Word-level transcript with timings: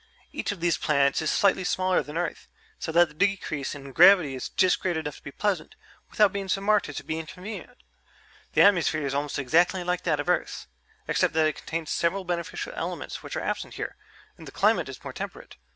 Each 0.31 0.51
of 0.51 0.61
these 0.61 0.79
planets 0.79 1.21
is 1.21 1.29
slightly 1.29 1.63
smaller 1.63 2.01
than 2.01 2.17
Earth, 2.17 2.47
so 2.79 2.91
that 2.91 3.09
the 3.09 3.13
decrease 3.13 3.75
in 3.75 3.91
gravity 3.91 4.33
is 4.33 4.49
just 4.49 4.79
great 4.79 4.97
enough 4.97 5.17
to 5.17 5.21
be 5.21 5.29
pleasant, 5.31 5.75
without 6.09 6.33
being 6.33 6.47
so 6.49 6.59
marked 6.59 6.89
as 6.89 6.95
to 6.95 7.03
be 7.03 7.19
inconvenient. 7.19 7.77
The 8.53 8.63
atmosphere 8.63 9.05
is 9.05 9.13
almost 9.13 9.37
exactly 9.37 9.83
like 9.83 10.01
that 10.05 10.19
of 10.19 10.27
Earth's, 10.27 10.65
except 11.07 11.35
that 11.35 11.45
it 11.45 11.57
contains 11.57 11.91
several 11.91 12.23
beneficial 12.23 12.73
elements 12.75 13.21
which 13.21 13.35
are 13.35 13.41
absent 13.43 13.75
here 13.75 13.95
and 14.39 14.47
the 14.47 14.51
climate 14.51 14.89
is 14.89 15.03
more 15.03 15.13
temperate. 15.13 15.57